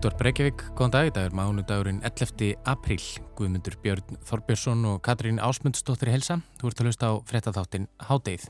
[0.00, 2.54] Útvar Breykjavík, góðan dag, það er mánudagurinn 11.
[2.72, 3.02] apríl.
[3.36, 6.38] Guðmundur Björn Þorbjörnsson og Katrín Ásmundsdóttir Helsa.
[6.56, 8.46] Þú ert að hlusta á frettatháttin Hádeið.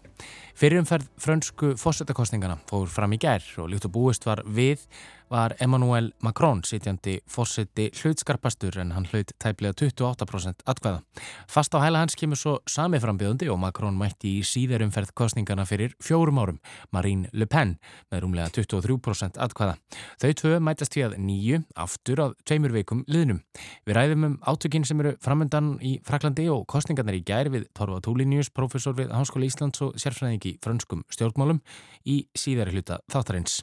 [0.55, 4.87] Fyrirumferð frönsku fórsetakostningana fór fram í gær og líkt og búist var við
[5.30, 11.01] var Emmanuel Macron sitjandi fórseti hlutskarpastur en hann hlut tæplega 28% atkvæða.
[11.48, 15.95] Fast á hæla hans kemur svo sami frambjöðundi og Macron mætti í síðarumferð kostningana fyrir
[16.02, 16.59] fjórum árum,
[16.91, 17.77] Marine Le Pen
[18.11, 19.77] með rúmlega 23% atkvæða.
[20.21, 23.41] Þau tvö mætast að nýju aftur að tveimur veikum liðnum.
[23.87, 28.01] Við ræðum um átökinn sem eru framöndan í Fraklandi og kostningarnar í gær við Torfa
[28.05, 31.62] Túlinius, professor við Háskóla Íslands og sérfræðing í frönskum stjórnmálum
[32.10, 33.60] í síðari hluta þáttarins.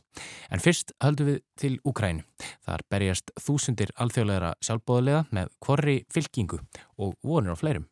[0.53, 2.23] En fyrst höldum við til Úkræn.
[2.66, 6.61] Þar berjast þúsundir alþjóðleira sjálfbóðlega með kvorri fylkingu
[6.97, 7.88] og vonir á fleirum.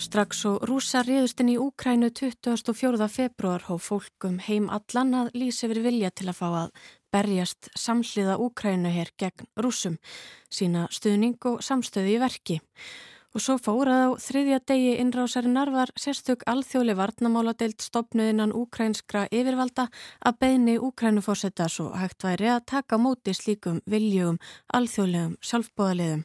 [0.00, 3.06] Strax og rúsa riðustinn í Úkrænu 24.
[3.12, 6.72] februar hóf fólkum heim allan að lýsa yfir vilja til að fá að
[7.12, 9.98] berjast samhliða Úkrænu hér gegn rúsum,
[10.48, 12.56] sína stuðning og samstöði í verki.
[13.30, 19.84] Og svo fórað á þriðja degi innrásarinnar var sérstök alþjóli varnamáladeilt stopnuðinnan úkrænskra yfirvalda
[20.26, 24.40] að beini úkrænufórsetta svo hægt væri að taka móti slíkum viljugum
[24.74, 26.24] alþjólegum sjálfbóðaliðum.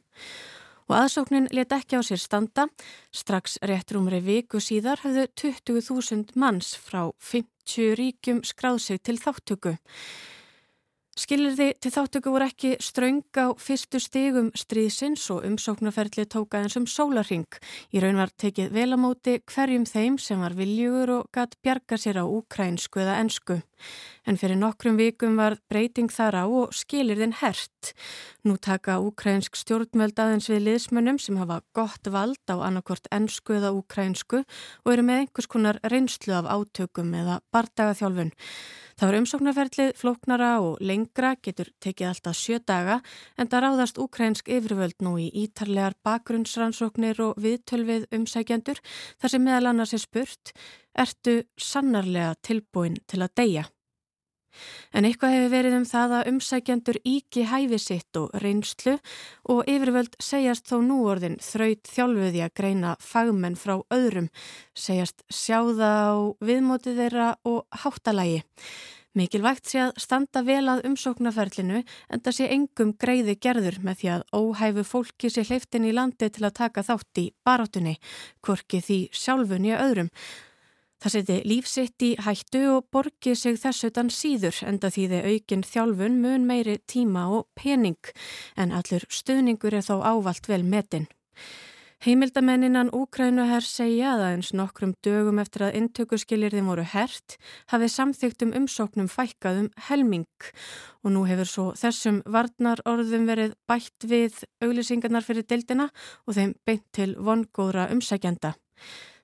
[0.90, 2.68] Og aðsóknin let ekki á sér standa.
[3.14, 9.78] Strax rétt rúmri viku síðar hafðu 20.000 manns frá 50 ríkjum skráð sig til þáttöku.
[11.16, 16.84] Skilirði til þáttöku voru ekki ströng á fyrstu stigum stríðsins og umsóknarferðli tóka eins um
[16.92, 17.48] sólarring.
[17.96, 22.28] Í raun var tekið velamóti hverjum þeim sem var viljugur og gatt bjarga sér á
[22.28, 23.62] úkrænsku eða ensku.
[24.26, 27.92] En fyrir nokkrum vikum var breyting þar á og skilirðin hert.
[28.42, 33.76] Nú taka úkrænsk stjórnmöld aðeins við liðsmönnum sem hafa gott vald á annarkort ensku eða
[33.78, 38.34] úkrænsku og eru með einhvers konar reynslu af átökum eða bardagaþjálfun.
[38.96, 43.02] Það var umsóknarferðlið flóknara og lengra getur tekið alltaf sjö daga
[43.38, 48.82] en það ráðast úkrænsk yfirvöld nú í ítarlegar bakgrunnsrannsóknir og viðtölvið umsækjandur
[49.20, 50.56] þar sem meðal annars er spurt
[50.96, 53.66] ertu sannarlega tilbúin til að deyja?
[54.96, 58.98] En eitthvað hefur verið um það að umsækjandur íki hæfi sitt og reynslu
[59.52, 64.32] og yfirvöld segjast þó núorðin þraut þjálfuði að greina fagmenn frá öðrum,
[64.74, 68.44] segjast sjáða á viðmótið þeirra og háttalægi.
[69.16, 74.10] Mikilvægt sé að standa vel að umsóknarferlinu en það sé engum greiði gerður með því
[74.12, 77.96] að óhæfu fólki sé hleyftin í landi til að taka þátt í barátunni,
[78.44, 80.12] korki því sjálfunni að öðrum.
[81.04, 85.68] Það seti lífsitt í hættu og borgi sig þess utan síður enda því þeir aukinn
[85.68, 88.14] þjálfun mun meiri tíma og pening
[88.56, 91.08] en allur stuðningur er þó ávalt vel metin.
[92.06, 97.38] Heimildamenninan Úkrænuher segja að eins nokkrum dögum eftir að intökuskilirðin voru hert
[97.72, 100.28] hafið samþygtum umsóknum fækkaðum helming
[101.02, 105.90] og nú hefur svo þessum varnar orðum verið bætt við auglisingarnar fyrir deildina
[106.28, 108.54] og þeim beint til vongóðra umsækjanda.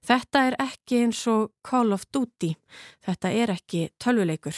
[0.01, 2.55] Þetta er ekki eins og Call of Duty,
[3.05, 4.57] þetta er ekki tölvuleikur.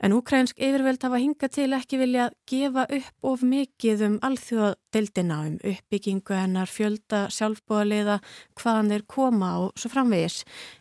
[0.00, 5.58] En úkrænsk yfirveld hafa hingað til ekki vilja gefa upp of mikið um alþjóðadeildina um
[5.72, 8.14] uppbyggingu hennar fjölda sjálfbúðaliða
[8.56, 10.38] hvaðan þeir koma og svo framvegis.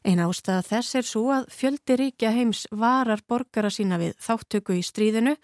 [0.07, 4.85] Einn ástæða þess er svo að fjöldi ríkja heims varar borgara sína við þáttöku í
[4.87, 5.35] stríðinu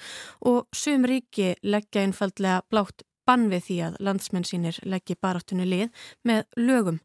[0.47, 6.07] og sum ríki leggja einfallega blátt bann við því að landsmenn sínir leggji baráttunni lið
[6.23, 7.01] með lögum.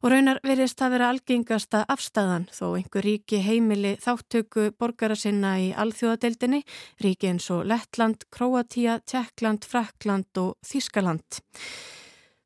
[0.00, 5.66] Og raunar verðist það vera algengasta afstæðan þó einhver ríki heimili þáttöku borgara sinna í
[5.76, 6.62] alþjóðadeildinni,
[7.04, 11.42] ríki eins og Lettland, Kroatia, Tjekkland, Frakland og Þískaland.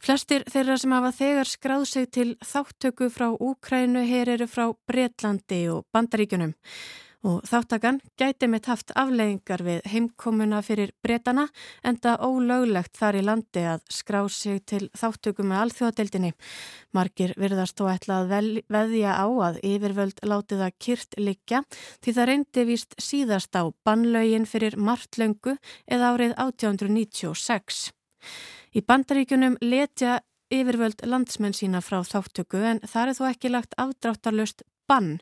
[0.05, 5.63] Flestir þeirra sem hafa þegar skráð sig til þáttöku frá Úkrænu hér eru frá Breitlandi
[5.73, 6.53] og Bandaríkunum
[7.25, 11.47] og þáttakan gæti mitt haft afleggingar við heimkomuna fyrir breytana
[11.83, 16.33] en það ólöglegt þar í landi að skrá sig til þáttökum með alþjóðadeildinni.
[16.93, 21.63] Margir virðast þó ætla að veðja á að yfirvöld láti það kyrt liggja
[22.05, 25.57] því það reyndi vist síðast á bannlaugin fyrir martlöngu
[25.89, 27.89] eða árið 1896.
[28.75, 30.21] Í bandaríkunum letja
[30.53, 35.19] yfirvöld landsmenn sína frá þáttöku en það er þó ekki lagt afdráttarlust bann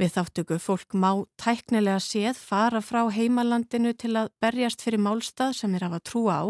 [0.00, 0.58] við þáttöku.
[0.62, 1.10] Fólk má
[1.40, 6.44] tæknilega séð fara frá heimalandinu til að berjast fyrir málstað sem af að trúa á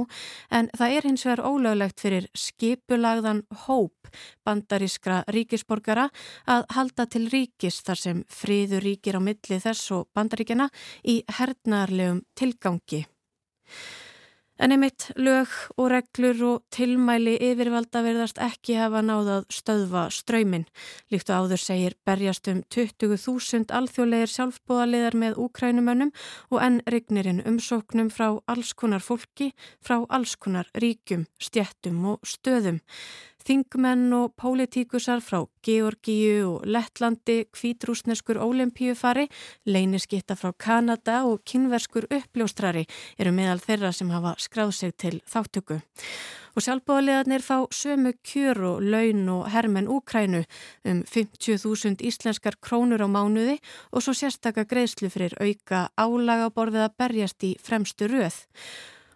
[0.58, 4.10] en það er hins vegar ólöglegt fyrir skipulagðan hóp
[4.46, 6.08] bandarískra ríkisborgara
[6.46, 10.70] að halda til ríkis þar sem friður ríkir á milli þess og bandaríkjana
[11.04, 13.04] í hernarlegum tilgangi.
[14.60, 15.48] En einmitt lög
[15.80, 20.66] og reglur og tilmæli yfirvalda verðast ekki hafa náðað stöðva ströymin.
[21.08, 26.12] Líkt og áður segir berjast um 20.000 alþjóðlegir sjálfbóðaliðar með úkrænumönnum
[26.52, 32.84] og enn regnirinn umsóknum frá alls konar fólki, frá alls konar ríkjum, stjettum og stöðum.
[33.40, 39.31] Þingmenn og pólitíkusar frá Georgíu og Lettlandi, kvítrúsneskur ólimpíufari,
[39.64, 42.84] leyniskitta frá Kanada og kynverskur uppljóstrari
[43.19, 45.81] eru meðal þeirra sem hafa skráð sig til þáttöku.
[46.56, 50.44] Og sjálfbóðaliðarnir fá sömu kjör og laun og hermen Úkrænu
[50.84, 53.60] um 50.000 íslenskar krónur á mánuði
[53.94, 58.42] og svo sérstakka greiðslu fyrir auka álaga borðið að berjast í fremstu röð.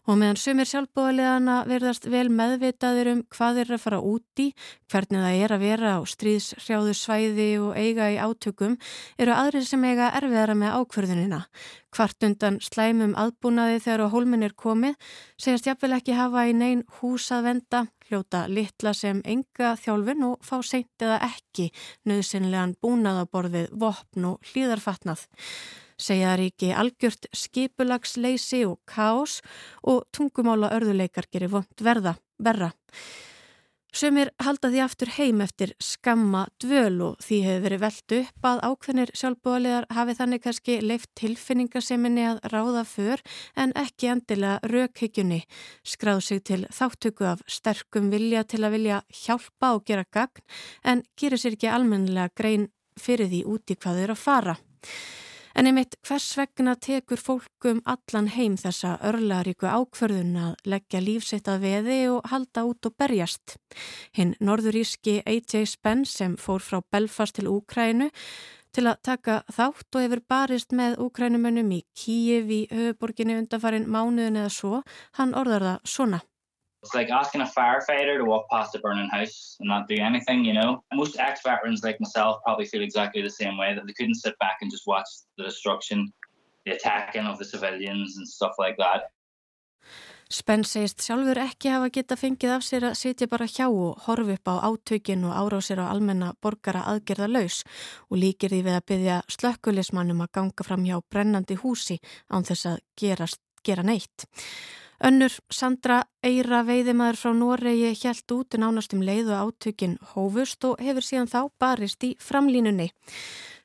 [0.04, 4.50] Og meðan sumir sjálfbóðaliðana verðast vel meðvitaður um hvað er að fara úti,
[4.92, 8.74] hvernig það er að vera á stríðshrjáðu svæði og eiga í átökum,
[9.16, 11.38] eru aðrið sem eiga erfiðara með ákverðunina.
[11.96, 14.98] Hvart undan slæmum aðbúnaði þegar á hólminn er komið,
[15.40, 20.44] segast jafnvel ekki hafa í neyn hús að venda, hljóta litla sem enga þjálfin og
[20.44, 21.70] fá seint eða ekki
[22.04, 25.24] nöðsynlegan búnaðaborðið, vopn og hlýðarfatnað
[25.98, 29.40] segja ríki algjört skipulagsleysi og kás
[29.82, 32.72] og tungumála örðuleikar gerir vond verða, verra.
[33.94, 38.62] Sumir halda því aftur heim eftir skamma dvöl og því hefur verið veldu upp að
[38.66, 43.22] ákveðnir sjálfbúaliðar hafi þannig kannski leift tilfinningaseminni að ráða för
[43.54, 45.44] en ekki endilega raukhyggjunni,
[45.86, 50.42] skráð sig til þáttöku af sterkum vilja til að vilja hjálpa og gera gagn
[50.82, 54.56] en gerir sér ekki almennilega grein fyrir því úti hvað þeir að fara.
[55.54, 61.62] En einmitt hvers vegna tekur fólkum allan heim þessa örlaríku ákverðun að leggja lífsitt að
[61.68, 63.54] veði og halda út og berjast.
[64.18, 68.10] Hinn norðuríski AJ Spence sem fór frá Belfast til Úkrænu
[68.74, 74.42] til að taka þátt og hefur barist með Úkrænumönnum í Kíjev í höfuborginni undanfarin mánuðin
[74.42, 74.82] eða svo,
[75.20, 76.24] hann orðar það svona.
[76.84, 80.44] It's like asking a firefighter to walk past a burning house and not do anything,
[80.44, 80.84] you know.
[80.92, 84.58] Most ex-veterans like myself probably feel exactly the same way, that they couldn't sit back
[84.60, 85.08] and just watch
[85.38, 86.12] the destruction,
[86.66, 89.08] the attacking of the civilians and stuff like that.
[90.28, 94.36] Spenn segist sjálfur ekki hafa geta fengið af sér að sitja bara hjá og horfi
[94.36, 97.62] upp á átökin og árásir á almenna borgara aðgerða laus
[98.10, 102.72] og líkir því við að byggja slökkulismannum að ganga fram hjá brennandi húsi án þess
[102.72, 104.28] að gerast, gera neitt.
[105.04, 110.80] Önnur Sandra Eira veiðimaður frá Noregi hjælt út nánast um leið og átökin hófust og
[110.80, 112.86] hefur síðan þá barist í framlínunni.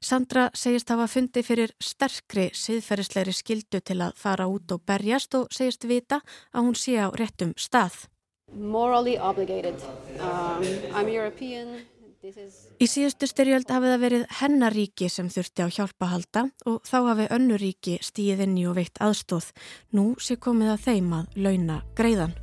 [0.03, 5.47] Sandra segist hafa fundi fyrir sterkri siðferðisleiri skildu til að fara út og berjast og
[5.55, 6.19] segist vita
[6.51, 8.09] að hún sé á réttum stað.
[8.51, 9.79] Morally obligated.
[10.19, 11.85] Um, I'm European.
[12.19, 17.27] Í síðustu styrjöld hafið það verið hennaríki sem þurfti á hjálpa halda og þá hafi
[17.31, 19.53] önnuríki stíð inn í og veitt aðstóð.
[19.95, 22.35] Nú sé komið að þeim að launa greiðan.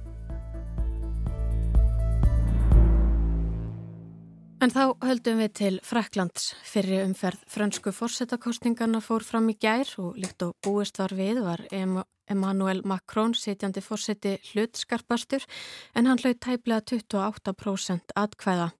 [4.65, 6.55] En þá höldum við til Fraklands.
[6.65, 11.61] Fyrir umferð fransku fórsetakostningarna fór fram í gær og líkt og búist var við var
[11.69, 15.45] Emmanuel Macron sitjandi fórseti hlutskarpastur
[15.93, 18.73] en hann hlaut tæplega 28% atkvæða.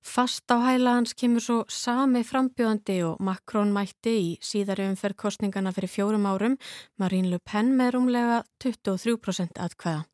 [0.00, 5.74] Fast á hæla hans kemur svo sami frambjóðandi og Macron mætti í síðari umferð kostningana
[5.76, 6.56] fyrir fjórum árum,
[6.96, 10.06] Marine Le Pen með rúmlega 23% atkvæða.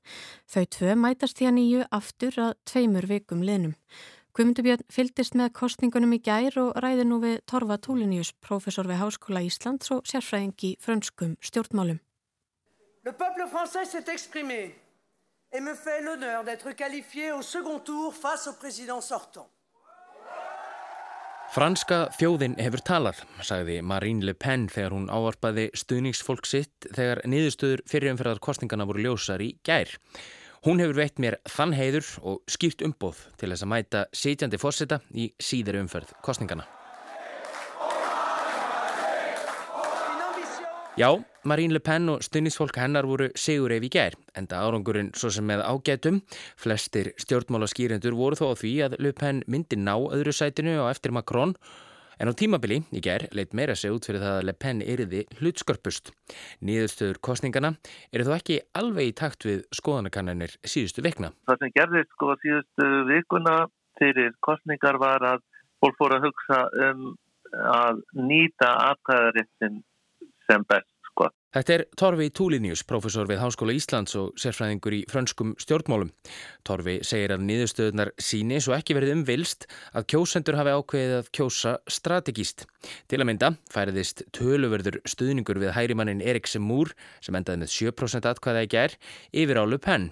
[0.50, 3.76] Þau tvö mætast því að nýju aftur að tveimur vikum liðnum.
[4.36, 9.40] Guðmundubjörn fyldist með kostningunum í gær og ræði nú við Torfa Túlinius, profesor við Háskóla
[9.46, 12.02] Íslands og sérfræðingi frönskum stjórnmálum.
[13.06, 14.74] Le peuple français s'est exprimé
[15.52, 19.48] et me fait l'honneur d'être qualifié au second tour face au président sortant.
[21.54, 27.84] Franska þjóðin hefur talað, sagði Marine Le Pen þegar hún áarpaði stuðningsfólk sitt þegar niðurstöður
[27.88, 29.92] fyrirumferðar kostningana voru ljósar í gær.
[30.66, 35.00] Hún hefur veitt mér þann heiður og skýrt umbóð til þess að mæta sitjandi fórseta
[35.14, 36.66] í síðari umferð kostningana.
[40.96, 41.12] Já,
[41.44, 45.44] Marine Le Pen og stuðnisfólk hennar voru sigur ef í gær, enda árangurinn svo sem
[45.44, 46.22] með ágætum.
[46.56, 50.88] Flestir stjórnmála skýrendur voru þó á því að Le Pen myndi ná öðru sætinu og
[50.88, 51.50] eftir Macron,
[52.16, 55.20] en á tímabili í gær leitt meira sig út fyrir það að Le Pen eriði
[55.36, 56.08] hlutskörpust.
[56.64, 57.74] Nýðustöður kostningana
[58.08, 61.34] eru þó ekki alveg í takt við skoðanakannanir síðustu vikna.
[61.44, 63.58] Það sem gerðist sko síðustu vikuna
[64.00, 65.44] fyrir kostningar var að
[65.84, 67.04] fólk fór að hugsa um
[67.52, 69.76] að nýta aðkvæðarittin
[70.50, 70.86] sem best.
[70.86, 70.95] Sko.
[71.56, 76.10] Þetta er Torfi Túlinius, profesor við Háskóla Íslands og sérfræðingur í frönskum stjórnmálum.
[76.68, 79.64] Torfi segir að niðurstöðunar síni svo ekki verið umvilst
[79.96, 82.66] að kjósendur hafi ákveðið að kjósa strategíst.
[83.08, 86.92] Til að mynda færiðist töluverður stuðningur við hærimannin Erik Semúr
[87.24, 89.00] sem endaði með 7% atkvæða í gær
[89.32, 90.10] yfir á Le Pen.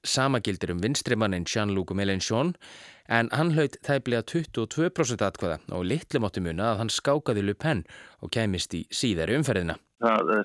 [0.00, 2.54] Sama gildir um vinstrimannin Jean-Luc Mélenchon
[3.12, 7.84] en hann hlaut þæflega 22% atkvæða og litlum átti muna að hann skákaði Le Pen
[8.24, 10.42] og kæmist í síðari umferðina það eh,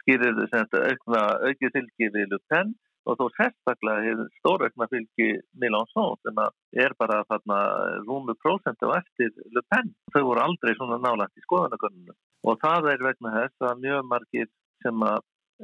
[0.00, 6.38] skýrir aukið fylgi við Lupen og þó sérstaklega stóraukna fylgi Mélenchon sem
[6.84, 7.58] er bara þarna
[8.06, 9.90] rúmu prósentu eftir Lupen.
[10.14, 14.50] Þau voru aldrei svona nálagt í skoðanakönnunum og það er vegna þess að mjög margir
[14.82, 15.18] sem að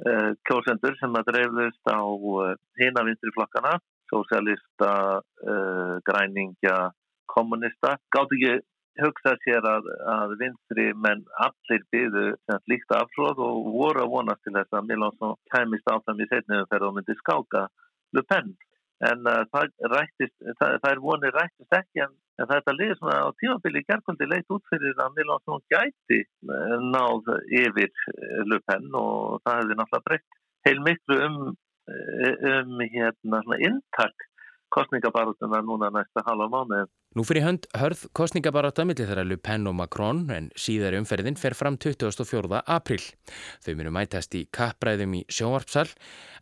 [0.07, 3.77] uh, kjósendur sem að dreifðust á uh, hina vinstri flokkana,
[4.11, 6.79] sosialista, uh, græningja,
[7.31, 8.59] kommunista, gátt ekki
[9.03, 12.25] hugsa sér að, að vinstri menn allir byðu
[12.71, 16.87] líkt afhróð og voru að vonast til þess að Milán kæmist áfram í setniðum þegar
[16.87, 17.67] hún myndi skáka
[18.17, 18.55] Le Pen.
[19.09, 23.19] En uh, það, rættist, það, það er vonið rættist ekki en, en þetta liður svona
[23.23, 28.91] á tímabili gerðkvöldi leitt út fyrir að Milán gæti uh, náð yfir uh, Le Pen
[28.99, 31.39] og það hefði náttúrulega breytt heil miklu um,
[31.89, 34.28] um hérna, inntak
[34.75, 36.87] kostningabarutunar núna næsta halva mánu.
[37.17, 41.57] Nú fyrir hönd hörð kostningabaruta millir þeirra Le Pen og Macron en síðari umferðin fer
[41.57, 42.63] fram 24.
[42.67, 43.03] april.
[43.65, 45.89] Þau munu mætast í kappræðum í sjónvarpsal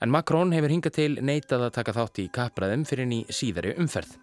[0.03, 4.19] en Macron hefur hingað til neitað að taka þátt í kappræðum fyrir ný síðari umferð.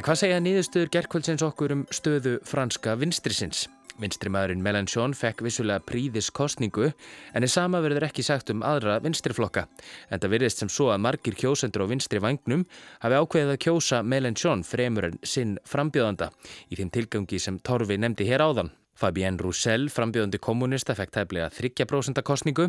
[0.00, 3.66] En hvað segja nýðustöður gerðkvöldsins okkur um stöðu franska vinstrisins?
[4.00, 9.66] Vinstrimæðurinn Mélenchon fekk vissulega príðis kostningu en er sama verður ekki sagt um aðra vinstriflokka.
[10.10, 12.66] En það virðist sem svo að margir kjósendur á vinstri vagnum
[13.04, 16.32] hafi ákveðið að kjósa Mélenchon fremur en sinn frambjóðanda
[16.70, 18.72] í þeim tilgangi sem Torfi nefndi hér áðan.
[18.98, 22.68] Fabienne Roussel, frambjöðandi kommunista, fekk tæplega 30% kostningu.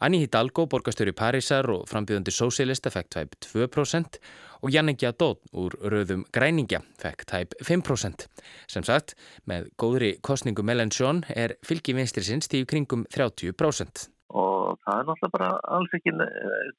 [0.00, 4.20] Annie Hidalgo, borgastöru Parísar og frambjöðandi sósélista, fekk tæp 2%
[4.62, 8.26] og Jannik Jadot úr rauðum græningja fekk tæp 5%.
[8.70, 9.14] Sem sagt,
[9.46, 14.08] með góðri kostningu Mélenchon er fylgi vinstrisins tíu kringum 30%.
[14.36, 16.14] Og það er náttúrulega bara alls ekki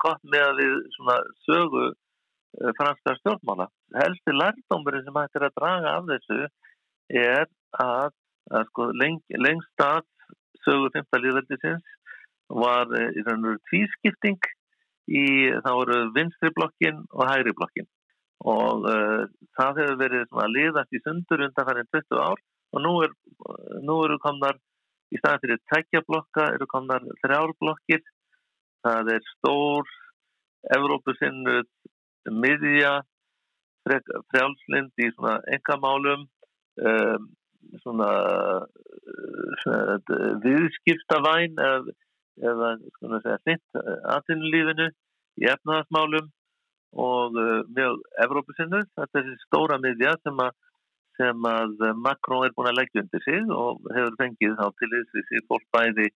[0.04, 0.76] gott með að við
[1.46, 3.70] sögu eh, franska stjórnmála.
[3.96, 6.40] Helsti lærdómurinn sem hættir að draga af þessu
[7.08, 7.46] er
[7.80, 8.16] að
[8.52, 10.04] að sko leng, lengst að
[10.66, 11.22] sögu 15.
[11.24, 11.96] líðveldisins
[12.48, 14.40] var eh, í raun og veru tvískipting
[15.08, 15.26] í
[15.64, 17.88] þá voru vinstri blokkin og hægri blokkin
[18.48, 19.24] og uh,
[19.58, 22.42] það hefur verið að liðast í sundur undan færðin 20 ár
[22.76, 23.14] og nú, er,
[23.82, 24.60] nú eru komnar
[25.10, 28.04] í staðan fyrir tækja blokka eru komnar þrjár blokkir
[28.86, 29.90] það er stór
[30.76, 31.62] Evrópusinnu
[32.36, 32.98] miðja
[33.88, 37.28] frjálslind í svona engamálum um,
[37.84, 38.10] svona,
[39.64, 39.98] svona
[40.44, 41.98] viðskiptavæn eða,
[42.52, 42.72] eða
[43.46, 43.82] hlitt
[44.16, 44.90] aðtunulífinu
[45.42, 46.30] í efnaðasmálum
[46.98, 48.84] og uh, mjög Evrópusinnu.
[48.96, 50.56] Þetta er þessi stóra miðja sem að,
[51.20, 55.44] sem að Macron er búin að leggja undir sig og hefur fengið þá til þessi
[55.50, 56.08] fólk bæði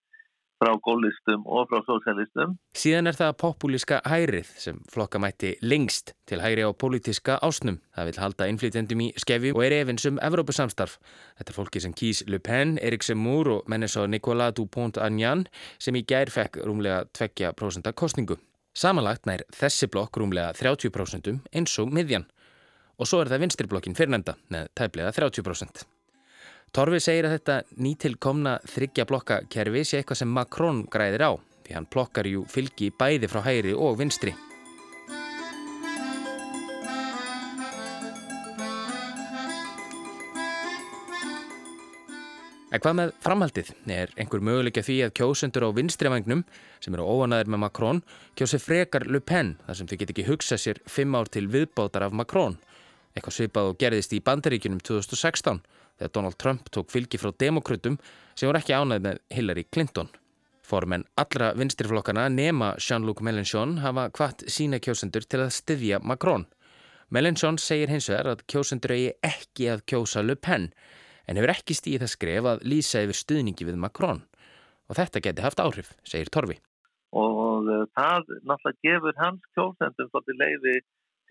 [0.61, 2.53] frá gólistum og frá sósjálistum.
[2.77, 7.79] Síðan er það populíska hærið sem flokka mætti lengst til hæri á pólitíska ásnum.
[7.95, 10.99] Það vil halda innflytjendum í skefi og er efins um Evrópusamstarf.
[11.39, 15.47] Þetta er fólki sem kýs Le Pen, Erik Zemmour og mennesá Nicolas Dupont-Agnan
[15.81, 18.37] sem í gær fekk rúmlega 20% kostningu.
[18.77, 22.29] Samanlagt nær þessi blokk rúmlega 30% eins og miðjan.
[23.01, 25.87] Og svo er það vinstriblokkin fyrrnenda með tæplega 30%.
[26.71, 31.31] Torfi segir að þetta nýtilkomna þryggja blokka kerfi sé eitthvað sem Macron græðir á
[31.65, 34.31] því hann plokkar jú fylgi bæði frá hæri og vinstri.
[42.71, 43.73] En hvað með framhaldið?
[43.91, 46.45] Er einhver möguleika því að kjósendur á vinstrivagnum
[46.79, 48.01] sem eru óanæður með Macron
[48.39, 52.07] kjósi frekar Le Pen þar sem þau get ekki hugsa sér fimm ár til viðbátar
[52.07, 52.55] af Macron.
[53.11, 55.59] Eitthvað svipað og gerðist í bandaríkunum 2016
[56.01, 57.99] þegar Donald Trump tók fylgi frá demokrautum
[58.33, 60.09] sem voru ekki ánæð með Hillary Clinton.
[60.65, 66.47] Formenn allra vinstirflokkana nema Jean-Luc Mélenchon hafa hvart sína kjósendur til að styðja Macron.
[67.11, 70.71] Mélenchon segir hins vegar að kjósendur eigi ekki að kjósa Le Pen
[71.27, 74.23] en hefur ekki stíð það skref að lýsa yfir stuðningi við Macron.
[74.89, 76.57] Og þetta geti haft áhrif, segir Torfi.
[77.11, 77.67] Og
[77.97, 80.75] það náttúrulega gefur hans kjósendum svolítið leiði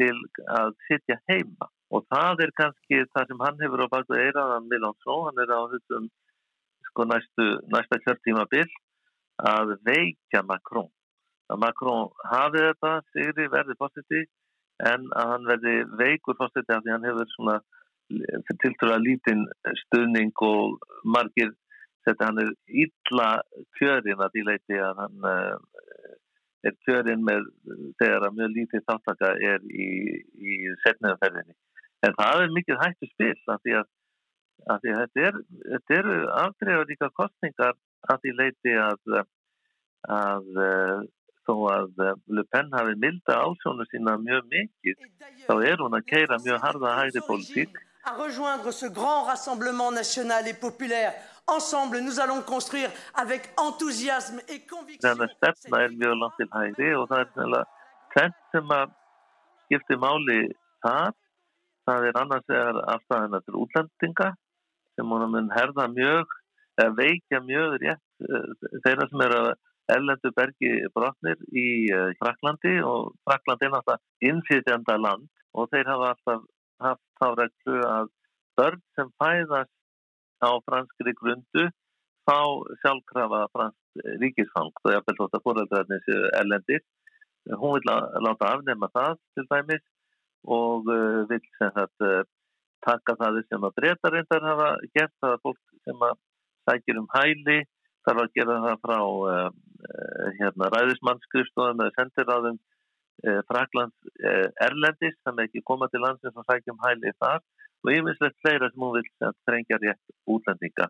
[0.00, 0.17] til
[0.53, 5.17] að sitja heima og það er kannski það sem hann hefur á baku eiraðan Milánsó,
[5.27, 6.09] hann er á þessum
[6.91, 8.71] sko næstu, næsta kjörtíma bill
[9.51, 10.91] að veikja Macron
[11.51, 14.23] að Macron hafi þetta sigri verði fórseti
[14.91, 17.59] en að hann verði veikur fórseti af því hann hefur svona
[18.11, 19.43] til þess að lítinn
[19.85, 21.53] stuðning og margir
[22.07, 22.53] þetta hann er
[22.85, 23.29] illa
[23.79, 25.59] kjörin að því leiti að hann uh,
[26.67, 27.47] er kjörin með
[28.01, 29.89] þegar að mjög lítið þáttaka er í,
[30.37, 31.57] í setniðanferðinni.
[32.07, 33.88] En það er mikið hættu spil af því að,
[34.66, 35.38] að, því að þetta, er,
[35.99, 37.75] eru afdreifa líka kostningar
[38.09, 39.21] að því leiti að,
[40.16, 41.02] að uh,
[41.45, 45.04] þó að uh, Le Pen hafi milda ásónu sína mjög mikið
[45.45, 47.80] þá er hún að keira mjög harða hægri politík.
[48.09, 51.12] À rejoindre ce grand rassemblement national et populaire
[51.50, 55.02] Ensemble, nous allons construire avec enthousiasme et conviction.
[55.02, 57.64] Þannig að stefna er mjög langt til hægri og það er sannlega
[58.14, 58.92] tvent sem að
[59.64, 60.38] skipti máli
[60.85, 61.16] þar.
[61.91, 64.29] Það er annars vegar afstæðina til útlendinga
[64.95, 66.37] sem hún mun herða mjög,
[66.79, 68.53] eða veikja mjög rétt eh,
[68.85, 69.41] þeirra sem eru
[69.91, 75.27] ellendu bergi brotnir í eh, Fraklandi og Fraklandi er náttúrulega innfýtjanda land
[75.59, 76.47] og þeir hafa alltaf
[76.87, 78.15] haft þá reglu að
[78.61, 79.75] börn sem fæðast
[80.47, 81.67] á franskri grundu
[82.29, 82.39] þá
[82.85, 86.85] sjálfkrafa fransk ríkisfang og ég fælt að fóröldarinn séu erlendir.
[87.59, 87.91] Hún vil
[88.27, 89.85] láta afnema það til dæmis
[90.49, 92.23] og uh, vil sem sagt uh,
[92.87, 96.17] taka það sem að breytarindar hafa gert það að fólk sem að
[96.69, 97.59] sækir um hæli
[98.07, 99.49] þarf að gera það frá uh,
[100.39, 102.61] hérna, ræðismannskristóðum eða sendiráðum
[103.21, 104.09] Fraklands
[104.65, 107.43] erlendis þannig ekki koma til landsins og sækja um hæli þar
[107.85, 110.87] og yfirleitt fleira sem hún vil trengja rétt útlendinga.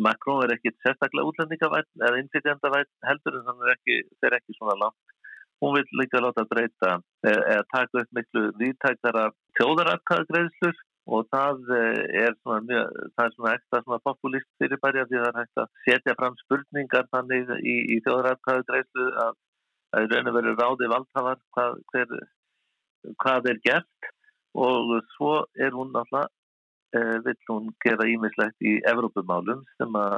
[0.00, 3.98] Macron er ekki sérstaklega útlendingavætt eða innflytjandavætt heldur en það er ekki,
[4.30, 5.19] er ekki svona langt.
[5.60, 6.92] Hún vil líka láta breyta
[7.26, 9.26] eh, eða taka upp miklu viðtæktara
[9.58, 10.78] tjóðaratkvæðagreðslur
[11.16, 15.20] og það eh, er svona, mjög, það er svona ekstra svona populist fyrirbæri að því
[15.20, 19.34] það er hægt að setja fram spurningar þannig í, í tjóðaratkvæðagreðslu að
[19.90, 22.16] það er raun og verið ráði valdhafar hvað, hver,
[23.24, 24.10] hvað er gert.
[24.60, 26.30] Og svo er hún alltaf
[26.96, 30.16] eh, vill hún gera ímislegt í Evrópumálum sem að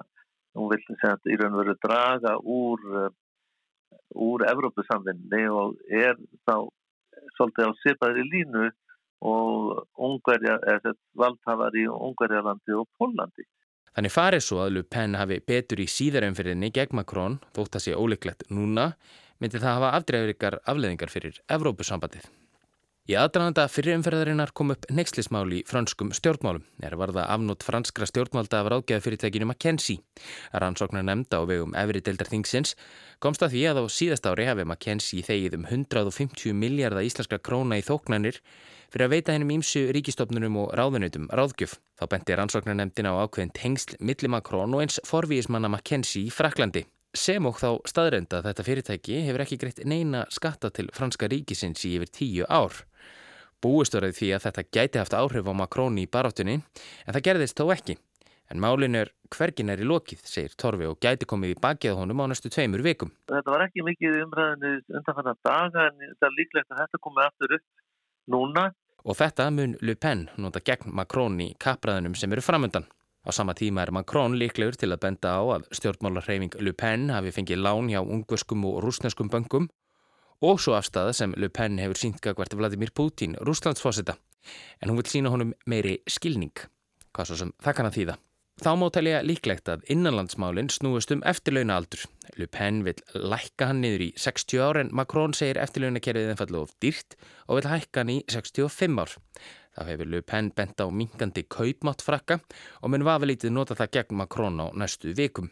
[0.56, 3.10] hún vill í raun og veru draga úr
[4.14, 6.68] úr Evrópusamvinni og er þá
[7.36, 8.68] svolítið á sipaðri línu
[9.22, 13.46] og Ungarja, eða valdhafar í Ungarjalandi og Pólandi.
[13.92, 17.96] Þannig farið svo að Le Pen hafi betur í síðarumfyrinni gegn Macron, þótt að sé
[17.96, 18.94] óleiklegt núna,
[19.38, 22.24] myndi það hafa afdreifuríkar afleðingar fyrir Evrópusambandið.
[23.10, 26.62] Í aðdraðanda fyrirumferðarinnar kom upp neykslismál í franskum stjórnmálum.
[26.86, 29.98] Er varða afnót franskra stjórnmálda af ráðgæða fyrirtækinu McKenzie.
[30.54, 32.76] Rannsóknar nefnda á vegum efri deildar þingsins
[33.18, 37.80] komst að því að á síðast ári hafi McKenzie þegið um 150 miljardar íslenska króna
[37.80, 38.38] í þóknanir
[38.94, 41.74] fyrir að veita hennum ímsu ríkistofnunum og ráðunautum ráðgjöf.
[41.98, 46.86] Þá benti rannsóknar nefndina á ákveðin tengsl millimakrón og eins forvíismanna McKenzie í Fraklandi.
[47.12, 51.82] Sem og þá staðrenda að þetta fyrirtæki hefur ekki greitt neina skatta til franska ríkisins
[51.84, 52.78] í yfir tíu ár.
[53.62, 57.70] Búistöruð því að þetta gæti haft áhrif á Makróni í barátunni en það gerðist þó
[57.74, 57.96] ekki.
[58.52, 62.20] En málin er hvergin er í lokið, segir Torfi og gæti komið í bakið honum
[62.20, 63.12] á næstu tveimur vikum.
[63.30, 67.54] Þetta var ekki mikið umræðinu undanfanna daga en það er líklegt að þetta komið aftur
[67.56, 67.66] upp
[68.34, 68.66] núna.
[69.02, 72.90] Og þetta mun Le Pen nota gegn Makróni kapraðinum sem eru framöndan.
[73.22, 77.30] Á sama tíma er Makrón líklegur til að benda á að stjórnmálarheiming Le Pen hafi
[77.30, 79.68] fengið lán hjá ungurskum og rúsneskum böngum
[80.42, 84.18] og svo afstæða sem Le Pen hefur sínt gagvart Vladimir Putin, Rúslandsfósita,
[84.82, 86.54] en hún vil sína honum meiri skilning,
[87.14, 88.18] hvað svo sem það kann að þýða.
[88.62, 92.04] Þá má telja líklegt að innanlandsmálinn snúist um eftirlaunaaldur.
[92.38, 96.74] Le Pen vil lækka hann niður í 60 ár en Macron segir eftirlaunakerfið einfallega of
[96.84, 97.16] dýrt
[97.48, 99.16] og vil hækka hann í 65 ár.
[99.72, 102.38] Þá hefur Le Pen bent á mingandi kaupmáttfrakka
[102.82, 105.48] og mun vafalítið nota það gegn Macron á næstu vikum.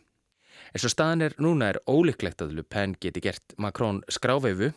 [0.74, 4.72] En svo staðan er núna er ólíklegt að Le Pen geti gert Macron skráfeifu.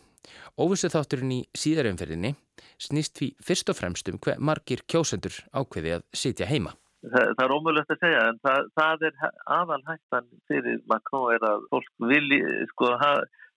[0.56, 2.32] Óvissu þátturinn í síðarumferðinni
[2.80, 6.74] snýst því fyrst og fremst um hver margir kjósendur ákveði að sitja heima.
[7.04, 9.24] Það, það er ómögulegt að segja en það, það er
[9.58, 12.92] aðal hættan fyrir Macron er að fólk vilji, sko,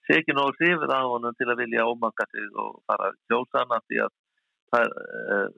[0.06, 4.02] sé ekki nógu sifir á honum til að vilja ómanga sig og fara kjósana því
[4.06, 4.14] að
[4.74, 4.96] það,
[5.36, 5.48] eh,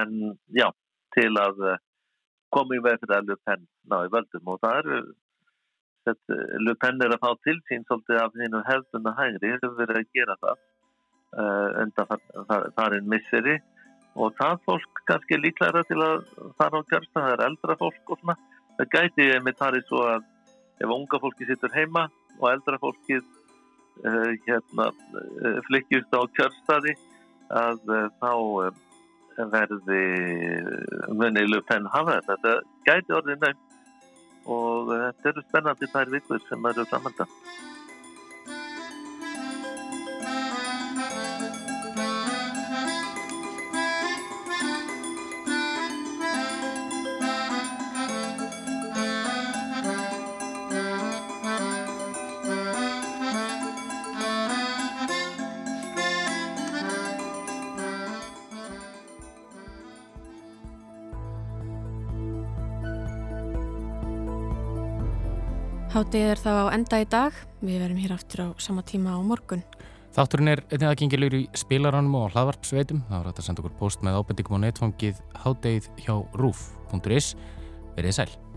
[0.00, 0.16] en
[0.56, 0.68] já,
[1.16, 1.82] til að eh,
[2.54, 5.00] koma í veg fyrir að Le Pen ná í völdum og það eru
[6.06, 9.52] Le Pen er að fá til sín svolítið af hennu hefðuna hægri.
[9.52, 10.62] Hefur verið að gera það
[11.36, 13.56] uh, undan það er einn misseri.
[14.20, 16.24] Og það fólk kannski líklæra til að
[16.58, 18.36] fara á kjörsta, það er eldra fólk og svona,
[18.78, 20.24] það gæti með þar í svo að
[20.80, 22.08] ef unga fólki sittur heima
[22.40, 26.96] og eldra fólki uh, hérna uh, flykkjust á kjörstaði
[27.50, 27.80] að
[28.22, 28.32] þá
[29.50, 30.02] verði
[31.18, 32.52] munilu penn hafa þetta, þetta
[32.86, 33.69] gæti orðið nefn
[34.50, 37.26] og þetta eru spennandi þær vikur sem eru framönda.
[65.90, 67.38] Hátið er þá á enda í dag.
[67.66, 69.64] Við verum hér aftur á sama tíma á morgun.
[70.14, 73.02] Þátturinn er einnig aðgengilegur í spilaranum og hlaðvarpsveitum.
[73.08, 77.34] Það var hægt að senda okkur post með ábendingum á netfangið hátið hjá rúf.is.
[77.98, 78.49] Verðið sæl.